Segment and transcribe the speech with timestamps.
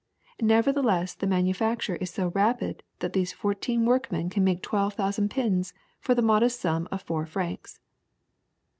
[0.41, 5.75] Nevertheless the manufacture is so rapid that these fourteen workmen can make twelve thousand pins
[5.99, 7.79] for the modest sum of four francs."